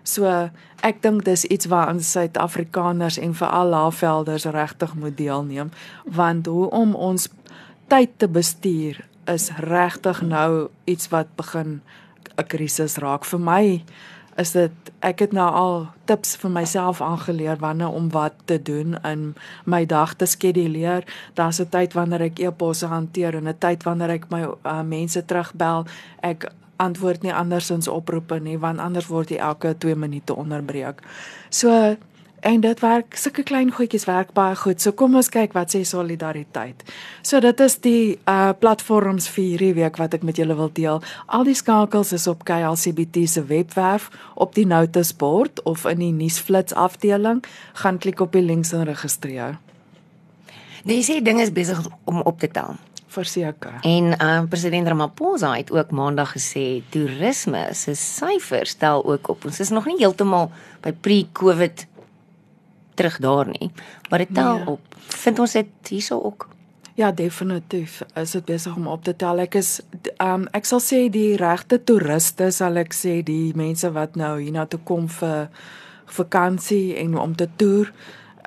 So 0.03 0.27
ek 0.83 0.99
dink 1.03 1.23
dis 1.23 1.45
iets 1.47 1.69
waaraan 1.71 2.01
Suid-Afrikaners 2.03 3.17
en 3.17 3.35
veral 3.39 3.71
laafvelders 3.71 4.45
regtig 4.51 4.95
moet 4.99 5.17
deelneem, 5.17 5.71
want 6.03 6.45
hoe 6.45 6.69
om 6.69 6.95
ons 6.95 7.29
tyd 7.87 8.11
te 8.17 8.27
bestuur 8.27 8.99
is 9.31 9.49
regtig 9.63 10.21
nou 10.21 10.67
iets 10.83 11.07
wat 11.13 11.27
begin 11.39 11.81
'n 12.37 12.47
krisis 12.47 12.97
raak 12.97 13.25
vir 13.25 13.39
my 13.39 13.83
is 14.37 14.51
dit 14.51 14.71
ek 14.99 15.19
het 15.19 15.33
nou 15.35 15.45
al 15.51 15.87
tips 16.09 16.35
vir 16.41 16.51
myself 16.51 17.01
aangeleer 17.01 17.59
wanneer 17.59 17.91
om 17.93 18.09
wat 18.09 18.33
te 18.45 18.61
doen 18.61 18.95
in 19.03 19.35
my 19.65 19.85
dag 19.85 20.15
te 20.15 20.25
skeduleer. 20.25 21.03
Daar's 21.33 21.59
'n 21.59 21.69
tyd 21.69 21.93
wanneer 21.93 22.21
ek 22.21 22.39
e-posse 22.39 22.85
hanteer 22.85 23.35
en 23.35 23.47
'n 23.47 23.57
tyd 23.59 23.83
wanneer 23.83 24.09
ek 24.09 24.29
my 24.29 24.43
uh, 24.43 24.81
mense 24.81 25.25
terugbel. 25.25 25.85
Ek 26.21 26.51
antwoord 26.75 27.21
nie 27.21 27.33
andersins 27.33 27.87
oproepe 27.87 28.39
nie 28.39 28.57
want 28.57 28.79
anders 28.79 29.07
word 29.07 29.29
jy 29.29 29.37
elke 29.37 29.75
2 29.77 29.95
minute 29.95 30.35
onderbreek. 30.35 31.01
So 31.49 31.95
En 32.43 32.59
dit 32.59 32.79
werk, 32.79 33.15
sulke 33.15 33.43
klein 33.47 33.69
goedjies 33.71 34.03
werk 34.03 34.33
baie 34.35 34.55
goed. 34.59 34.81
So 34.83 34.91
kom 34.99 35.15
ons 35.15 35.29
kyk 35.31 35.53
wat 35.55 35.71
sê 35.71 35.79
solidariteit. 35.87 36.81
So 37.23 37.39
dit 37.39 37.59
is 37.63 37.77
die 37.85 38.17
uh 38.27 38.51
platforms 38.59 39.29
vir 39.31 39.43
hierdie 39.45 39.75
week 39.77 39.99
wat 40.01 40.17
ek 40.17 40.25
met 40.27 40.41
julle 40.41 40.57
wil 40.59 40.71
deel. 40.75 40.99
Al 41.31 41.47
die 41.47 41.55
skakels 41.55 42.11
is 42.11 42.27
op 42.27 42.43
KLCBT 42.43 43.23
se 43.31 43.45
webwerf 43.47 44.09
op 44.35 44.57
die 44.59 44.67
notisbord 44.67 45.61
of 45.63 45.85
in 45.87 46.03
die 46.03 46.11
nuusflits 46.11 46.75
afdeling. 46.75 47.39
Gaan 47.79 48.01
klik 48.03 48.19
op 48.19 48.35
die 48.35 48.43
links 48.43 48.75
en 48.75 48.83
registreer. 48.91 49.55
Dis 50.83 51.07
sê 51.07 51.21
dinge 51.23 51.47
is 51.47 51.55
besig 51.55 51.79
om 52.03 52.19
op 52.27 52.43
te 52.43 52.51
tel. 52.51 52.75
Verseker. 53.13 53.79
En 53.87 54.17
uh 54.19 54.43
president 54.51 54.91
Ramaphosa 54.91 55.53
het 55.55 55.71
ook 55.71 55.95
maandag 55.95 56.35
gesê 56.35 56.83
toerisme 56.91 57.69
se 57.71 57.95
syfers 57.95 58.75
tel 58.83 59.05
ook 59.05 59.31
op. 59.31 59.45
Ons 59.45 59.63
is 59.63 59.71
nog 59.71 59.87
nie 59.87 60.01
heeltemal 60.03 60.51
by 60.83 60.91
pre-COVID 60.91 61.87
terug 62.93 63.19
daar 63.19 63.47
nie. 63.47 63.71
Maar 64.09 64.25
dit 64.25 64.33
tel 64.33 64.57
nee. 64.57 64.67
op. 64.67 64.95
Vind 65.07 65.39
ons 65.39 65.51
dit 65.51 65.89
hierso 65.89 66.21
ook? 66.21 66.47
Ja, 66.93 67.11
definitief. 67.11 68.01
Is 68.13 68.31
dit 68.31 68.45
besig 68.45 68.75
om 68.75 68.87
op 68.87 69.03
te 69.03 69.15
tel? 69.15 69.39
Ek 69.41 69.55
is 69.57 69.79
ehm 70.17 70.43
um, 70.43 70.47
ek 70.53 70.65
sal 70.69 70.81
sê 70.83 71.05
die 71.09 71.35
regte 71.41 71.79
toeriste 71.83 72.51
sal 72.51 72.77
ek 72.77 72.93
sê 72.93 73.21
die 73.25 73.53
mense 73.57 73.89
wat 73.95 74.15
nou 74.19 74.35
hiernatoe 74.39 74.79
kom 74.85 75.07
vir 75.09 75.49
vakansie 76.13 76.95
en 77.01 77.17
om 77.17 77.33
te 77.35 77.49
toer 77.57 77.89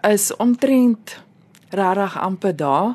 is 0.07 0.31
omtrent 0.37 1.17
regtig 1.75 2.19
amper 2.23 2.57
daar 2.57 2.95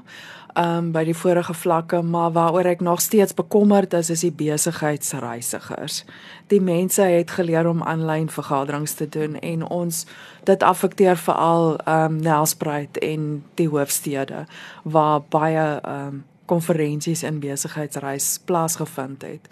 um 0.58 0.92
by 0.92 1.04
die 1.08 1.16
vorige 1.16 1.54
vlakke, 1.54 2.02
maar 2.02 2.32
waaroor 2.32 2.68
ek 2.74 2.82
nog 2.82 3.02
steeds 3.02 3.34
bekommerd 3.34 3.94
is 3.94 4.10
is 4.10 4.24
die 4.26 4.32
besigheidsreisigers. 4.32 6.04
Die 6.48 6.62
mense 6.62 7.04
het 7.04 7.32
geleer 7.32 7.68
om 7.70 7.84
aanlyn 7.84 8.30
vergaderings 8.30 8.94
te 8.94 9.10
doen 9.10 9.40
en 9.40 9.64
ons 9.68 10.06
dit 10.44 10.64
affekteer 10.64 11.18
veral 11.18 11.78
um 11.88 12.20
Nelspruit 12.20 12.98
en 12.98 13.44
die 13.56 13.70
hoofstede 13.70 14.46
waar 14.84 15.22
baie 15.30 15.80
um 15.88 16.24
konferensies 16.46 17.24
en 17.24 17.40
besigheidsreis 17.40 18.40
plaasgevind 18.46 19.22
het. 19.22 19.48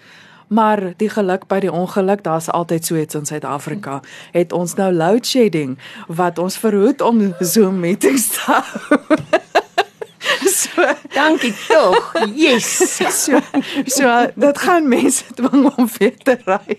Maar 0.49 0.81
die 0.97 1.09
geluk 1.09 1.45
by 1.47 1.59
die 1.61 1.71
ongeluk, 1.71 2.23
daar's 2.25 2.49
altyd 2.49 2.85
so 2.85 2.97
iets 2.97 3.15
in 3.15 3.25
Suid-Afrika. 3.25 3.99
Het 4.33 4.53
ons 4.53 4.73
nou 4.75 4.91
load 4.93 5.25
shedding 5.25 5.77
wat 6.07 6.41
ons 6.41 6.57
verhoed 6.57 7.01
om 7.01 7.21
Zoom 7.39 7.79
meetings 7.79 8.27
te 8.33 8.39
hou. 8.49 9.39
so 10.45 10.85
dankie 11.17 11.53
tog. 11.67 12.13
Yes. 12.35 12.97
So 13.25 13.39
so 13.85 14.27
dit 14.35 14.57
gaan 14.57 14.87
mense 14.87 15.23
dwing 15.35 15.71
om 15.75 15.89
weer 15.97 16.17
te 16.17 16.37
ry. 16.45 16.77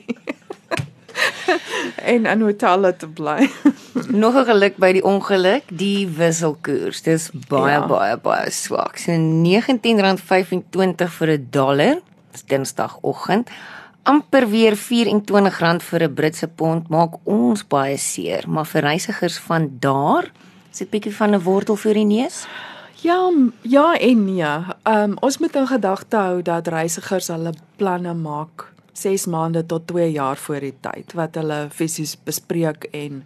en 2.13 2.27
in 2.27 2.41
hotelle 2.41 2.97
te 2.97 3.09
bly. 3.09 3.51
Nog 4.09 4.35
'n 4.35 4.45
geluk 4.45 4.77
by 4.77 4.93
die 4.93 5.05
ongeluk, 5.05 5.65
die 5.69 6.09
wisselkoers. 6.09 7.03
Dis 7.03 7.31
baie 7.49 7.81
ja. 7.81 7.87
baie 7.87 8.17
baie 8.17 8.51
swak. 8.51 8.99
So 8.99 9.13
R19.25 9.13 11.11
vir 11.19 11.29
'n 11.29 11.47
dollar. 11.51 12.01
Dis 12.33 12.45
Dinsdagoggend. 12.45 13.49
amper 14.03 14.49
weer 14.49 14.77
R24 14.77 15.83
vir 15.83 16.03
'n 16.03 16.15
Britse 16.15 16.49
pond 16.49 16.89
maak 16.89 17.13
ons 17.25 17.67
baie 17.67 17.97
seer, 17.97 18.49
maar 18.49 18.67
vir 18.67 18.83
reisigers 18.83 19.39
van 19.39 19.71
daar, 19.81 20.31
is 20.73 20.79
dit 20.79 20.91
bietjie 20.91 21.15
van 21.15 21.35
'n 21.35 21.43
wortel 21.43 21.77
vir 21.77 21.95
die 21.95 22.05
neus. 22.05 22.47
Ja, 23.03 23.33
ja 23.63 23.99
en 23.99 24.25
nee. 24.25 24.43
Ehm 24.43 25.11
um, 25.11 25.17
ons 25.21 25.39
moet 25.39 25.55
in 25.57 25.67
gedagte 25.67 26.17
hou 26.17 26.43
dat 26.43 26.69
reisigers 26.69 27.29
hulle 27.33 27.53
planne 27.77 28.15
maak 28.15 28.67
6 28.93 29.27
maande 29.27 29.67
tot 29.67 29.87
2 29.87 30.11
jaar 30.13 30.37
voor 30.37 30.61
die 30.61 30.75
tyd 30.81 31.15
wat 31.17 31.35
hulle 31.35 31.69
fisies 31.73 32.17
bespreek 32.25 32.85
en 32.93 33.23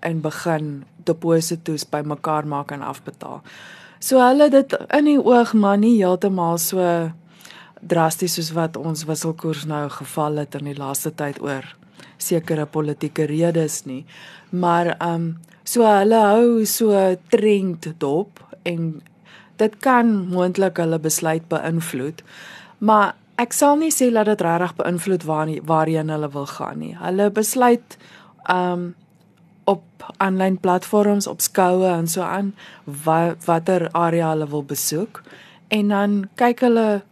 en 0.00 0.20
begin 0.20 0.84
deposito's 1.04 1.84
bymekaar 1.90 2.46
maak 2.46 2.70
en 2.70 2.82
afbetaal. 2.82 3.42
So 3.98 4.20
hulle 4.22 4.48
dit 4.50 4.76
in 4.96 5.04
die 5.04 5.18
oog 5.20 5.52
maar 5.52 5.78
nie 5.78 5.96
heeltemal 5.98 6.58
so 6.58 7.10
drasties 7.80 8.38
soos 8.38 8.52
wat 8.56 8.76
ons 8.76 9.04
wisselkoers 9.04 9.66
nou 9.66 9.88
geval 9.90 10.36
het 10.44 10.54
in 10.54 10.72
die 10.72 10.78
laaste 10.78 11.12
tyd 11.14 11.42
oor 11.42 11.66
sekere 12.16 12.66
politieke 12.66 13.26
redes 13.26 13.84
nie. 13.84 14.06
Maar 14.50 14.94
ehm 14.96 15.14
um, 15.14 15.28
so 15.64 15.84
hulle 15.84 16.16
hou 16.24 16.64
so 16.64 16.96
trend 17.28 17.92
dop 17.98 18.40
en 18.62 19.02
dit 19.58 19.74
kan 19.84 20.14
moontlik 20.30 20.78
hulle 20.78 20.98
besluit 21.02 21.44
beïnvloed. 21.50 22.22
Maar 22.78 23.14
ek 23.38 23.54
sal 23.54 23.76
nie 23.78 23.92
sê 23.94 24.10
dat 24.14 24.30
dit 24.30 24.40
regtig 24.46 24.76
beïnvloed 24.78 25.26
waar 25.28 25.52
waarheen 25.66 26.10
hulle 26.14 26.30
wil 26.34 26.46
gaan 26.46 26.78
nie. 26.82 26.94
Hulle 26.98 27.30
besluit 27.30 27.98
um 28.50 28.94
op 29.68 29.84
aanlyn 30.16 30.56
platforms 30.60 31.26
op 31.26 31.40
skoue 31.44 31.88
en 31.90 32.08
so 32.08 32.22
aan 32.24 32.54
wat 33.04 33.44
watter 33.44 33.88
area 33.92 34.30
hulle 34.32 34.48
wil 34.48 34.64
besoek 34.64 35.20
en 35.68 35.92
dan 35.92 36.14
kyk 36.40 36.64
hulle 36.64 37.02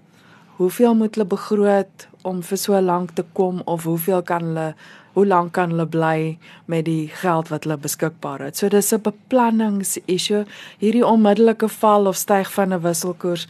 hoeveel 0.57 0.95
moet 0.97 1.15
hulle 1.15 1.29
begroot 1.29 2.07
om 2.27 2.43
vir 2.43 2.61
so 2.61 2.81
lank 2.83 3.15
te 3.15 3.25
kom 3.39 3.63
of 3.67 3.87
hoeveel 3.89 4.23
kan 4.27 4.51
hulle 4.51 4.75
hoe 5.17 5.25
lank 5.27 5.55
kan 5.57 5.71
hulle 5.73 5.87
bly 5.89 6.37
met 6.69 6.85
die 6.85 7.09
geld 7.23 7.49
wat 7.49 7.65
hulle 7.65 7.79
beskikbaar 7.81 8.43
het. 8.45 8.57
So 8.57 8.69
dis 8.69 8.93
'n 8.93 9.01
beplanningsissue. 9.01 10.45
Hierdie 10.79 11.07
onmiddellike 11.07 11.69
val 11.69 12.07
of 12.07 12.17
styg 12.17 12.53
van 12.53 12.73
'n 12.73 12.83
wisselkoers 12.83 13.49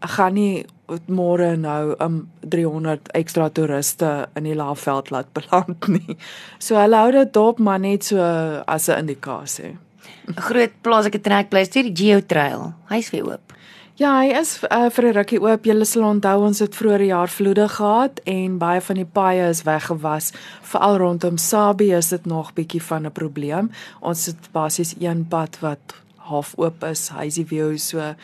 gaan 0.00 0.34
nie 0.34 0.66
môre 1.08 1.56
nou 1.56 1.94
um 2.00 2.28
300 2.40 3.08
ekstra 3.16 3.48
toeriste 3.48 4.28
in 4.36 4.44
die 4.44 4.54
Laagveld 4.54 5.10
laat 5.10 5.32
beland 5.36 5.88
nie. 5.88 6.16
So 6.58 6.76
hulle 6.76 6.96
hou 6.96 7.10
dit 7.12 7.32
dop 7.32 7.58
maar 7.58 7.80
net 7.80 8.04
so 8.04 8.18
as 8.66 8.88
'n 8.88 8.98
indikasie. 8.98 9.76
'n 10.28 10.40
Groot 10.40 10.72
plaaslike 10.82 11.20
trekpleister, 11.20 11.82
die 11.82 11.96
Geo 11.96 12.20
Trail. 12.20 12.72
Hy's 12.88 13.10
weer 13.10 13.26
oop. 13.26 13.52
Ja, 13.94 14.16
hy 14.18 14.32
is 14.34 14.56
uh, 14.74 14.88
vir 14.90 15.06
'n 15.06 15.14
rukkie 15.14 15.38
oop. 15.38 15.66
Julle 15.68 15.86
sal 15.86 16.02
onthou 16.02 16.40
ons 16.42 16.58
het 16.58 16.74
vroeër 16.74 17.02
jaar 17.14 17.30
vloede 17.30 17.68
gehad 17.68 18.18
en 18.26 18.56
baie 18.58 18.80
van 18.82 18.98
die 18.98 19.06
paaie 19.06 19.44
is 19.48 19.62
weggewas. 19.62 20.32
Veral 20.66 20.98
rondom 20.98 21.36
Sabie 21.38 21.94
is 21.94 22.08
dit 22.10 22.26
nog 22.26 22.50
bietjie 22.58 22.82
van 22.82 23.06
'n 23.06 23.12
probleem. 23.12 23.70
Ons 24.00 24.26
het 24.26 24.50
basies 24.50 24.94
een 24.98 25.28
pad 25.28 25.58
wat 25.60 25.94
half 26.16 26.54
oop 26.56 26.82
is, 26.84 27.08
huisie 27.08 27.46
view 27.46 27.78
so 27.78 28.14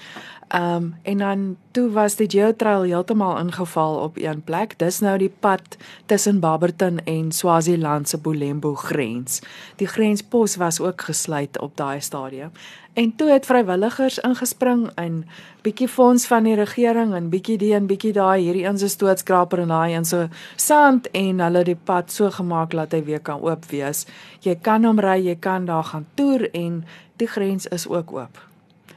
Ehm 0.51 0.75
um, 0.75 0.95
en 1.03 1.19
dan 1.19 1.57
toe 1.71 1.91
was 1.91 2.17
die 2.17 2.31
geotrail 2.31 2.83
heeltemal 2.83 3.39
ingeval 3.39 3.95
op 3.95 4.17
een 4.17 4.43
plek. 4.43 4.79
Dis 4.79 4.99
nou 4.99 5.19
die 5.19 5.33
pad 5.39 5.77
tussen 6.07 6.41
Barberton 6.41 6.99
en 7.05 7.33
Swaziland 7.33 8.09
se 8.09 8.19
Bolembo 8.19 8.75
grens. 8.75 9.41
Die 9.77 9.87
grenspos 9.87 10.57
was 10.57 10.81
ook 10.81 11.01
gesluit 11.01 11.61
op 11.61 11.77
daai 11.77 12.01
stadium. 12.01 12.51
En 12.93 13.17
toe 13.17 13.31
het 13.31 13.47
vrywilligers 13.47 14.19
ingespring 14.19 14.91
en 14.95 15.29
bietjie 15.63 15.89
fonds 15.89 16.27
van 16.27 16.43
die 16.43 16.55
regering 16.55 17.15
en 17.15 17.29
bietjie 17.29 17.59
die 17.59 17.75
en 17.75 17.87
bietjie 17.87 18.13
daai 18.13 18.43
hierdie 18.43 18.67
een 18.67 18.79
se 18.79 18.89
stootskraper 18.89 19.59
en 19.59 19.69
daai 19.69 19.95
een 19.95 20.05
se 20.05 20.29
sand 20.57 21.11
en 21.11 21.41
hulle 21.41 21.65
die 21.65 21.79
pad 21.85 22.13
so 22.13 22.31
gemaak 22.31 22.75
dat 22.75 22.93
hy 22.93 23.05
weer 23.05 23.23
kan 23.23 23.41
oop 23.41 23.71
wees. 23.71 24.07
Jy 24.41 24.59
kan 24.59 24.85
hom 24.85 24.99
ry, 24.99 25.21
jy 25.23 25.39
kan 25.39 25.65
daar 25.65 25.85
gaan 25.85 26.07
toer 26.15 26.51
en 26.51 26.85
die 27.17 27.29
grens 27.29 27.67
is 27.67 27.87
ook 27.89 28.13
oop. 28.13 28.50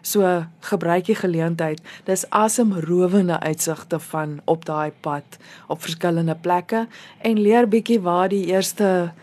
So 0.03 0.27
gebruik 0.67 1.07
die 1.07 1.15
geleentheid. 1.15 1.79
Dis 2.03 2.25
asemrowende 2.29 3.39
uitsigte 3.39 3.99
van 4.11 4.41
op 4.45 4.65
daai 4.67 4.91
pad 4.99 5.37
op 5.71 5.81
verskillende 5.81 6.35
plekke 6.35 6.87
en 7.23 7.39
leer 7.39 7.69
bietjie 7.71 8.01
waar 8.03 8.27
die 8.29 8.45
eerste 8.51 9.13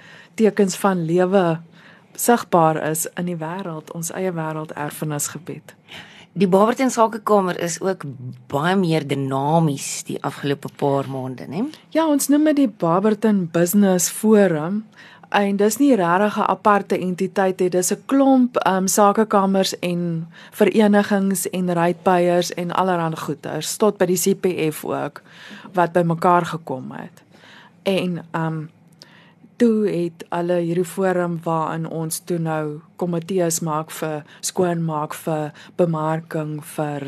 tekens 0.41 0.77
van 0.81 1.05
lewe 1.05 1.61
sigbaar 2.17 2.81
is 2.91 3.07
in 3.21 3.29
die 3.29 3.37
wêreld, 3.37 3.93
ons 3.97 4.11
eie 4.17 4.33
wêrelderfenisgebied. 4.33 5.77
Die 6.33 6.49
Barberton 6.49 6.93
Sakekamer 6.95 7.59
is 7.59 7.81
ook 7.83 8.05
baie 8.49 8.77
meer 8.79 9.03
dinamies 9.07 10.05
die 10.07 10.19
afgelope 10.23 10.71
paar 10.79 11.09
maande, 11.11 11.49
né? 11.51 11.65
Ja, 11.91 12.07
ons 12.07 12.31
noem 12.31 12.53
dit 12.53 12.63
die 12.63 12.71
Barberton 12.71 13.49
Business 13.53 14.09
Forum 14.15 14.85
en 15.31 15.57
dis 15.57 15.77
nie 15.79 15.95
regtig 15.95 16.37
'n 16.39 16.51
aparte 16.51 16.99
entiteit 16.99 17.61
nie. 17.61 17.69
Dis 17.69 17.93
'n 17.93 18.03
klomp 18.07 18.57
ehm 18.57 18.77
um, 18.77 18.87
sakekamers 18.87 19.79
en 19.79 20.29
verenigings 20.51 21.51
en 21.51 21.73
rypeiers 21.73 22.55
en 22.55 22.73
allerlei 22.73 23.17
goeders 23.17 23.77
tot 23.77 23.99
by 23.99 24.07
die 24.07 24.19
CPF 24.19 24.85
ook 24.85 25.23
wat 25.73 25.93
bymekaar 25.93 26.47
gekom 26.47 26.93
het. 26.93 27.23
En 27.83 28.25
ehm 28.31 28.47
um, 28.47 28.71
toe 29.57 29.89
het 29.89 30.25
hulle 30.29 30.61
hierdie 30.61 30.85
forum 30.85 31.41
waarin 31.43 31.89
ons 31.89 32.19
toe 32.19 32.39
nou 32.39 32.81
komitees 32.97 33.61
maak 33.61 33.91
vir 33.91 34.23
skoonmaak 34.41 35.15
vir 35.15 35.53
bemarking 35.77 36.65
vir 36.65 37.03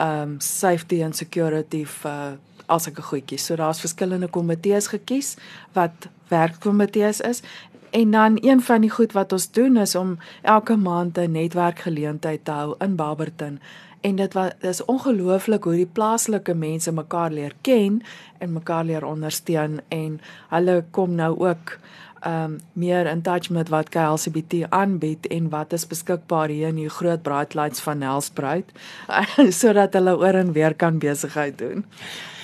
ehm 0.00 0.22
um, 0.22 0.40
safety 0.40 1.02
and 1.04 1.16
security 1.16 1.84
vir 1.84 2.38
as 2.66 2.86
ek 2.86 2.98
'n 2.98 3.02
goedjie. 3.02 3.38
So 3.38 3.56
daar's 3.56 3.80
verskillende 3.80 4.28
komitees 4.28 4.86
gekies 4.86 5.36
wat 5.72 6.08
werkkomitees 6.28 7.20
is 7.20 7.42
en 7.90 8.10
dan 8.10 8.38
een 8.40 8.60
van 8.62 8.80
die 8.80 8.90
goed 8.90 9.12
wat 9.12 9.32
ons 9.32 9.50
doen 9.50 9.76
is 9.76 9.94
om 9.94 10.18
elke 10.42 10.76
maand 10.76 11.18
'n 11.18 11.30
netwerkgeleentheid 11.30 12.44
te 12.44 12.50
hou 12.50 12.74
in 12.78 12.96
Barberton 12.96 13.60
en 14.00 14.16
dit 14.16 14.32
was 14.32 14.50
dis 14.60 14.84
ongelooflik 14.84 15.64
hoe 15.64 15.76
die 15.76 15.92
plaaslike 15.98 16.54
mense 16.54 16.92
mekaar 16.92 17.30
leer 17.30 17.54
ken 17.60 18.02
en 18.38 18.52
mekaar 18.52 18.84
leer 18.84 19.04
ondersteun 19.04 19.80
en 19.88 20.20
hulle 20.48 20.84
kom 20.90 21.14
nou 21.14 21.32
ook 21.38 21.78
um 22.26 22.58
meer 22.72 23.06
in 23.06 23.22
touch 23.22 23.50
met 23.50 23.68
wat 23.68 23.88
KLCBT 23.88 24.68
aanbied 24.68 25.26
en 25.26 25.48
wat 25.48 25.72
is 25.72 25.86
beskikbaar 25.86 26.48
hier 26.48 26.68
in 26.68 26.80
die 26.82 26.88
groot 26.88 27.22
Bright 27.22 27.54
Lights 27.54 27.80
van 27.80 27.98
Nelspruit 27.98 28.72
sodat 29.62 29.92
hulle 29.92 30.16
oor 30.18 30.40
en 30.44 30.52
weer 30.52 30.74
kan 30.74 30.98
besigheid 30.98 31.58
doen. 31.58 31.84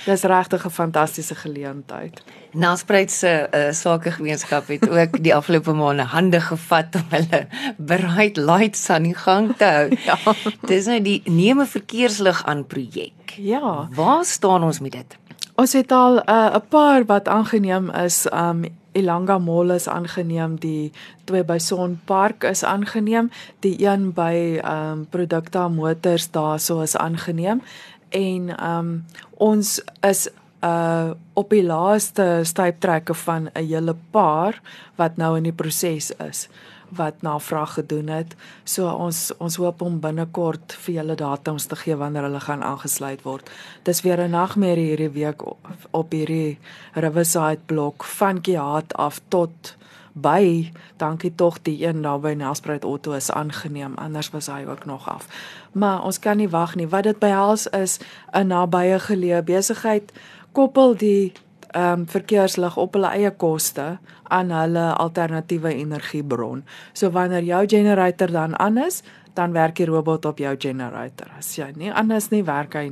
Dis 0.04 0.22
regtig 0.22 0.64
'n 0.64 0.70
fantastiese 0.70 1.34
geleentheid. 1.34 2.22
Nelspruit 2.52 3.10
se 3.10 3.48
uh, 3.54 3.72
sakegemeenskap 3.72 4.66
het 4.66 4.88
ook 4.90 5.22
die 5.22 5.34
afgelope 5.34 5.72
maande 5.72 6.02
hande 6.02 6.40
gevat 6.40 6.94
om 6.94 7.04
hulle 7.08 7.46
Bright 7.76 8.36
Lights 8.36 8.90
aan 8.90 9.02
die 9.02 9.14
gang 9.14 9.56
te 9.56 9.64
hou. 9.64 9.96
ja. 10.08 10.18
Dis 10.66 10.86
nou 10.86 11.02
die 11.02 11.22
neeme 11.24 11.66
verkeerslig 11.66 12.44
aan 12.44 12.66
projek. 12.66 13.36
Ja. 13.36 13.88
Waar 13.94 14.24
staan 14.24 14.64
ons 14.64 14.80
met 14.80 14.92
dit? 14.92 15.18
Ons 15.54 15.72
het 15.72 15.92
al 15.92 16.20
eh, 16.20 16.34
'n 16.34 16.56
uh, 16.56 16.68
paar 16.68 17.04
wat 17.04 17.28
aangeneem 17.28 17.90
is. 17.90 18.26
Um 18.32 18.64
Elanga 18.92 19.38
Mall 19.38 19.70
is 19.70 19.88
aangeneem, 19.88 20.56
die 20.58 20.92
twee 21.24 21.44
by 21.44 21.58
Sonpark 21.58 22.44
is 22.44 22.64
aangeneem, 22.64 23.30
die 23.60 23.86
een 23.86 24.12
by 24.12 24.60
um 24.64 25.06
Produkta 25.10 25.68
Motors 25.68 26.30
daarso 26.30 26.80
is 26.80 26.96
aangeneem 26.96 27.62
en 28.10 28.52
um 28.64 28.92
ons 29.38 29.80
is 30.06 30.28
uh 30.60 31.12
op 31.40 31.50
die 31.50 31.64
laaste 31.64 32.42
styptrekke 32.44 33.14
van 33.14 33.48
'n 33.54 33.64
hele 33.64 33.96
paar 34.10 34.60
wat 34.96 35.16
nou 35.16 35.36
in 35.36 35.48
die 35.48 35.56
proses 35.56 36.10
is 36.10 36.48
wat 36.96 37.22
navraag 37.22 37.74
gedoen 37.74 38.08
het. 38.08 38.34
So 38.64 38.88
ons 38.90 39.30
ons 39.38 39.56
hoop 39.56 39.82
om 39.82 40.00
binnekort 40.00 40.76
vir 40.84 40.94
julle 40.94 41.14
datums 41.14 41.66
te 41.70 41.76
gee 41.76 41.96
wanneer 41.96 42.28
hulle 42.28 42.40
gaan 42.40 42.62
aangesluit 42.62 43.22
word. 43.22 43.50
Dis 43.82 44.02
weer 44.02 44.20
'n 44.20 44.30
nagmerrie 44.30 44.86
hierdie 44.86 45.10
week 45.10 45.46
op, 45.46 45.66
op 45.90 46.12
hierdie 46.12 46.58
Riverside 46.94 47.60
blok 47.66 48.04
van 48.04 48.40
Kiat 48.40 48.94
af 48.94 49.20
tot 49.28 49.76
by 50.12 50.72
dankie 50.96 51.34
tog 51.34 51.62
die 51.62 51.86
een 51.86 52.02
daar 52.02 52.20
by 52.20 52.34
Nelspruit 52.34 52.84
Auto 52.84 53.12
is 53.12 53.30
aangeneem 53.30 53.94
anders 53.94 54.30
was 54.30 54.46
hy 54.46 54.64
ook 54.66 54.84
nog 54.84 55.08
af. 55.08 55.26
Maar 55.72 56.02
ons 56.04 56.18
kan 56.18 56.36
nie 56.36 56.48
wag 56.48 56.74
nie. 56.74 56.88
Wat 56.88 57.02
dit 57.02 57.18
behels 57.18 57.66
is 57.66 57.98
'n 58.32 58.46
nabye 58.46 58.98
geleë 58.98 59.42
besigheid 59.42 60.12
koppel 60.52 60.96
die 60.96 61.32
ehm 61.70 62.00
um, 62.00 62.06
verkeerslig 62.08 62.76
op 62.76 62.94
hulle 62.94 63.12
eie 63.14 63.30
koste 63.30 63.98
aan 64.22 64.50
hulle 64.50 64.92
alternatiewe 64.92 65.74
energiebron. 65.74 66.64
So 66.92 67.10
wanneer 67.10 67.42
jou 67.42 67.66
generator 67.66 68.30
dan 68.30 68.58
aan 68.58 68.78
is, 68.78 69.02
dan 69.34 69.52
werk 69.52 69.76
die 69.76 69.86
robot 69.86 70.24
op 70.24 70.38
jou 70.38 70.56
generator. 70.58 71.30
As 71.38 71.54
jy 71.56 71.70
nie 71.76 71.92
anders 71.92 72.30
nie 72.30 72.42
werk 72.44 72.74
hy 72.74 72.90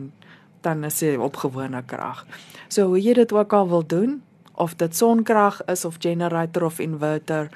dan 0.63 0.85
is 0.85 1.01
hy 1.01 1.17
op 1.17 1.37
gewone 1.37 1.83
krag. 1.87 2.25
So 2.69 2.87
hoe 2.87 3.01
jy 3.03 3.15
dit 3.15 3.33
ook 3.33 3.53
al 3.53 3.69
wil 3.69 3.87
doen, 3.87 4.23
of 4.59 4.75
dit 4.75 4.97
sonkrag 4.97 5.61
is 5.71 5.85
of 5.85 5.97
generator 5.99 6.65
of 6.65 6.79
inverter 6.83 7.49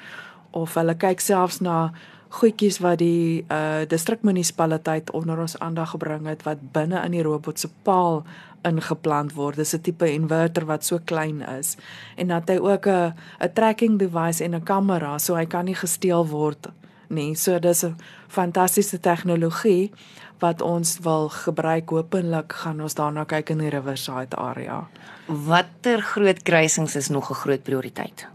of 0.51 0.75
hulle 0.79 0.95
kyk 0.95 1.19
selfs 1.19 1.59
na 1.59 1.91
goedjies 2.33 2.79
wat 2.81 2.97
die 3.01 3.45
uh 3.51 3.83
distrikmunisipaliteit 3.89 5.11
onder 5.11 5.39
ons 5.39 5.57
aandag 5.59 5.93
gebring 5.93 6.25
het 6.31 6.43
wat 6.47 6.61
binne 6.73 7.01
in 7.05 7.11
die 7.11 7.25
robot 7.25 7.59
se 7.59 7.69
paal 7.85 8.23
ingeplant 8.65 9.35
word. 9.35 9.59
Dis 9.61 9.75
'n 9.75 9.81
tipe 9.81 10.07
inverter 10.11 10.65
wat 10.65 10.85
so 10.85 10.99
klein 11.05 11.41
is 11.59 11.77
en 12.15 12.27
dat 12.27 12.49
hy 12.49 12.57
ook 12.57 12.87
'n 12.87 13.13
'n 13.39 13.53
tracking 13.53 13.99
device 13.99 14.43
en 14.43 14.55
'n 14.55 14.63
kamera 14.63 15.19
so 15.19 15.35
hy 15.35 15.45
kan 15.45 15.65
nie 15.65 15.75
gesteel 15.75 16.27
word 16.27 16.67
nie. 17.09 17.35
So 17.35 17.59
dis 17.59 17.83
'n 17.83 17.95
fantastiese 18.27 18.99
tegnologie 18.99 19.91
wat 20.39 20.61
ons 20.61 20.99
wil 20.99 21.29
gebruik. 21.29 21.89
Hoopelik 21.89 22.53
gaan 22.53 22.81
ons 22.81 22.93
daarna 22.93 23.23
kyk 23.23 23.49
in 23.49 23.57
die 23.57 23.69
Riverside 23.69 24.35
area. 24.35 24.87
Watter 25.27 26.01
groot 26.01 26.43
kruisings 26.43 26.95
is 26.95 27.09
nog 27.09 27.29
'n 27.29 27.33
groot 27.33 27.63
prioriteit? 27.63 28.27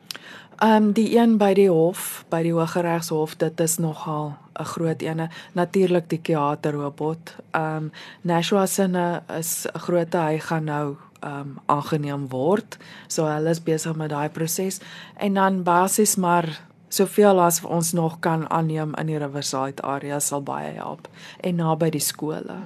Ehm 0.58 0.82
um, 0.82 0.92
die 0.92 1.18
een 1.18 1.36
by 1.38 1.52
die 1.54 1.68
hof, 1.70 2.24
by 2.28 2.40
die 2.42 2.50
Hooggeregshof, 2.50 3.36
dit 3.38 3.60
is 3.60 3.76
nogal 3.78 4.34
'n 4.58 4.64
groot 4.64 5.02
ene. 5.02 5.28
Natuurlik 5.52 6.08
die 6.10 6.20
teaterrobot. 6.22 7.36
Ehm 7.50 7.76
um, 7.76 7.92
Nashua 8.22 8.66
Sinne 8.66 9.22
is 9.38 9.66
'n 9.66 9.78
groot 9.78 10.12
hy 10.12 10.38
gaan 10.38 10.64
nou 10.64 10.96
ehm 11.20 11.40
um, 11.40 11.58
aangeneem 11.66 12.28
word. 12.28 12.76
So 13.06 13.24
hulle 13.24 13.50
is 13.50 13.62
besig 13.62 13.96
met 13.96 14.10
daai 14.10 14.28
proses 14.28 14.80
en 15.16 15.34
dan 15.34 15.62
basies 15.62 16.16
maar 16.16 16.60
soveel 16.88 17.40
as 17.40 17.64
ons 17.64 17.92
nog 17.92 18.18
kan 18.20 18.50
aanneem 18.50 18.94
in 18.94 19.06
die 19.06 19.18
Riverside 19.18 19.82
area 19.82 20.20
sal 20.20 20.42
baie 20.42 20.72
help 20.72 21.08
en 21.40 21.56
naby 21.56 21.90
die 21.90 22.00
skole. 22.00 22.56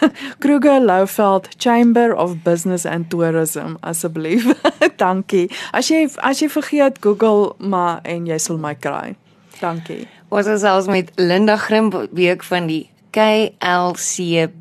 Kruger 0.42 0.80
Louveld 0.80 1.48
Chamber 1.58 2.14
of 2.14 2.42
Business 2.42 2.84
and 2.84 3.10
Tourism 3.10 3.76
asseblief. 3.80 4.46
Dankie. 4.96 5.50
As 5.72 5.88
jy 5.88 6.08
as 6.22 6.40
jy 6.40 6.48
vergeet 6.50 6.98
Google 7.00 7.54
maar 7.58 8.00
en 8.04 8.26
jy 8.26 8.38
sal 8.38 8.58
my 8.58 8.74
kry. 8.74 9.14
Dankie. 9.60 10.08
Ons 10.28 10.46
is 10.50 10.60
selfs 10.60 10.86
met 10.90 11.10
Linda 11.16 11.56
Grimbeek 11.56 12.42
van 12.44 12.66
die 12.66 12.90
KLCBT. 13.14 14.52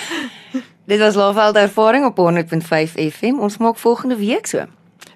Dit 0.90 0.98
was 0.98 1.14
Louveld 1.14 1.56
ervaring 1.56 2.04
op 2.06 2.18
100.5 2.18 2.98
FM. 2.98 3.38
Ons 3.38 3.58
maak 3.62 3.78
volgende 3.78 4.16
week 4.18 4.46
so. 4.50 4.66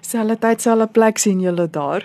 Selfe 0.05 0.37
tyd, 0.39 0.61
selfe 0.61 0.87
plek 0.93 1.17
sien 1.17 1.39
julle 1.41 1.65
daar. 1.69 2.03